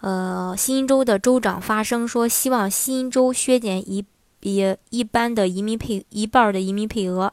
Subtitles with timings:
[0.00, 4.04] 呃，新州的州长发声说，希望新州削减一
[4.38, 7.32] 比一般的移民配一半的移民配额，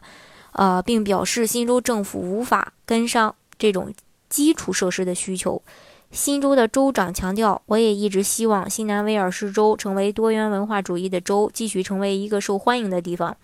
[0.53, 3.93] 呃，并表示新州政府无法跟上这种
[4.29, 5.61] 基础设施的需求。
[6.09, 13.37] 新州的州长强调，我也一直希望新南威尔士州成为多元文化主义的州，继续成为一个受欢迎的地方。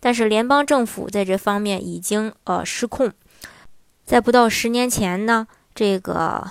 [0.00, 3.10] 但是联邦政府在这方面已经呃失控，
[4.04, 6.50] 在不到十年前呢，这个。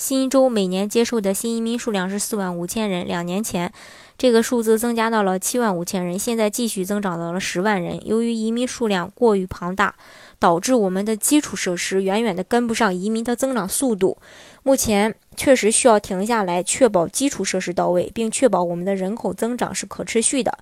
[0.00, 3.70] 新州每年接受的新移民数量是四万五千人，两年前
[4.16, 8.00] 这个数字增加到了七万五千人，现在继续增长到了十万人。
[8.08, 9.94] 由于移民数量过于庞大，
[10.38, 14.16] 导致我们的基础设施远远的跟不上移民的增长速度。
[14.62, 20.56] 目前确实需要停下来，确保基础设施到位，并确保我们的人口增长是可持续的。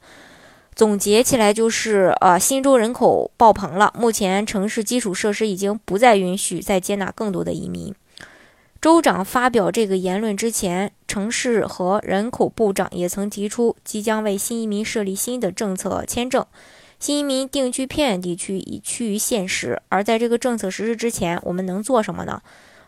[0.75, 7.95] 总结起来就是，呃，新州人口爆棚了，目前城市基础设施已经不再允许再接纳更多的移民。
[8.81, 16.47] 州长发表这个言论之前，城市和人口部长也曾提出，即将为新移民设立新的政策签证，
[17.01, 19.83] 新移民定居偏远地区已趋于现实。
[19.89, 22.41] 而在这个政策实施之前，我们能做什么呢？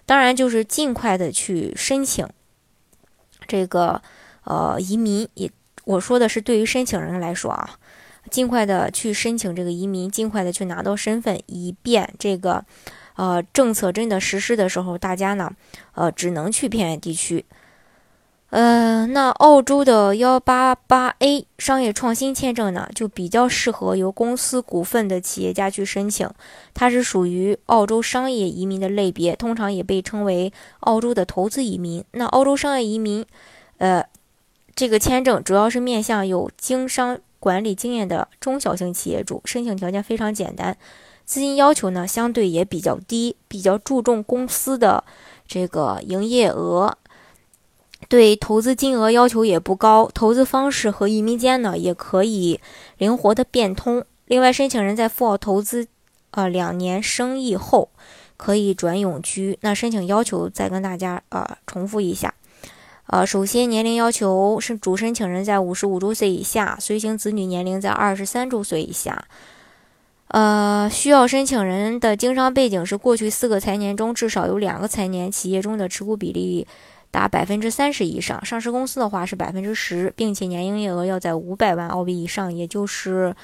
[0.06, 2.25] 当然就是尽快的去申请
[3.48, 4.00] 这个
[4.44, 5.28] 呃移民。
[5.34, 5.50] 也
[5.84, 7.69] 我说的是对于申请人来说啊，
[8.30, 12.64] 尽快的去申请这个移民，尽快的去拿到身份，以便这个。
[13.16, 15.53] 呃，政策真的实施的时候，大家呢，
[15.94, 17.44] 呃，只能去偏远地区。
[18.50, 26.28] 呃，那澳洲的幺八八 A 商业创新签证呢，就比较适合由公司股份的企业家去申请，
[26.75, 32.03] 它是属于澳洲商业移民的类别，通常也被称为澳洲的投资移民。
[32.10, 33.25] 那澳洲商业移民，
[33.78, 34.04] 呃，
[34.75, 40.76] 这个签证主要是面向有经商管理经验的中小型企业主，申请条件非常简单。
[41.30, 45.04] 资金要求呢，相对也比较低，比较注重公司的
[45.46, 46.98] 这个营业额，
[48.08, 52.58] 对投资金额要求也不高，投资方式和移民间呢也可以
[52.98, 54.04] 灵活的变通。
[54.26, 55.86] 另外，申请人在赴澳投资
[56.32, 57.90] 呃两年生意后，
[58.36, 59.56] 可以转永居。
[59.60, 62.34] 那申请要求再跟大家呃重复一下，
[63.06, 69.28] 呃，首先年龄要求是主申请人在五十五周岁以下，随行子女年龄在二十三周岁以下。
[70.30, 76.64] 呃，需要申请人的经商背景是过去四个财年中至少有两个财年企业中的持股比例
[77.10, 83.34] 达百分之三十以上，上市公司的话是百分之十，并且年营业额要在五百万澳币以上，也就是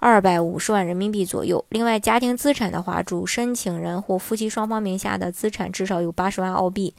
[0.00, 1.64] 二百五十万人民币左右。
[1.68, 6.92] 另外，家庭资产的话，主申请人或夫妻双方名下的资产至少有八十万澳币。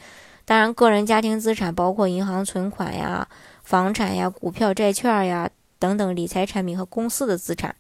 [0.45, 3.27] 当然，个人家庭资产包括银行存款呀、
[3.61, 5.49] 房产呀、股票、债券呀
[5.79, 7.75] 等等理财产品和公司的资产。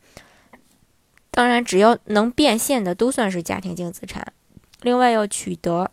[1.35, 4.33] 当然，只要能变现的都算是家庭净资产。
[4.83, 5.89] 另外，要取得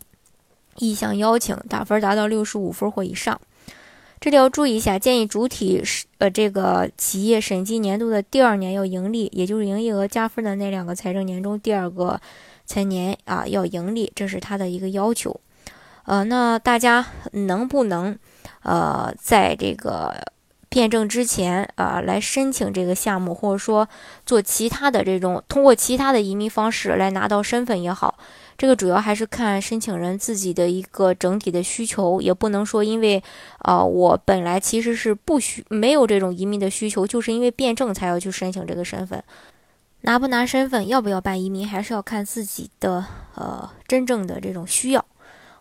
[0.77, 3.41] 意向邀请，打分达到六十五分或以上。
[4.19, 12.21] 这里要注意一下，建议主体是呃这个企业审计年度的第二年要盈利，也就是营业额加分的那两个财政年中第二个
[12.67, 15.41] 财年啊要盈利，这是他的一个要求。
[16.05, 18.15] 呃，那大家能不能
[18.61, 20.23] 呃在这个？
[20.71, 23.89] 辩证之前啊，来申请这个项目，或者说
[24.25, 28.17] 做其他的这种通过其他的移民方式来拿到身份也好，
[28.57, 33.21] 这个主要还是看申请人自己的一个整体的需求，也不能说因为
[33.57, 39.21] 啊我本来其实是不需没有这种移民的需求，就是因为辩证才要去申请这个身份，
[40.03, 43.05] 拿不拿身份，要不要办移民，还是要看自己的
[43.35, 45.05] 呃真正的这种需要。